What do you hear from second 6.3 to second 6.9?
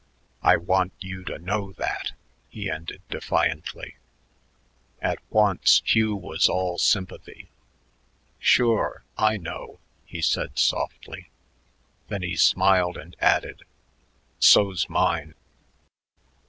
all